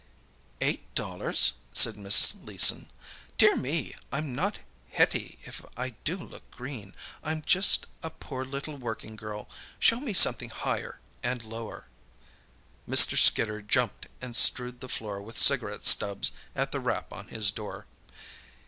"Eight 0.61 0.81
dollars?" 0.95 1.53
said 1.73 1.95
Miss 1.95 2.33
Leeson. 2.33 2.89
"Dear 3.37 3.55
me! 3.55 3.93
I'm 4.11 4.33
not 4.33 4.57
Hetty 4.91 5.37
if 5.43 5.63
I 5.77 5.89
do 6.03 6.17
look 6.17 6.49
green. 6.49 6.95
I'm 7.23 7.43
just 7.43 7.85
a 8.01 8.09
poor 8.09 8.43
little 8.43 8.77
working 8.77 9.15
girl. 9.15 9.47
Show 9.77 9.99
me 9.99 10.13
something 10.13 10.49
higher 10.49 10.99
and 11.21 11.43
lower." 11.43 11.87
Mr. 12.89 13.15
Skidder 13.15 13.61
jumped 13.61 14.07
and 14.21 14.35
strewed 14.35 14.79
the 14.79 14.89
floor 14.89 15.21
with 15.21 15.37
cigarette 15.37 15.85
stubs 15.85 16.31
at 16.55 16.71
the 16.71 16.79
rap 16.79 17.13
on 17.13 17.27
his 17.27 17.51
door. 17.51 17.85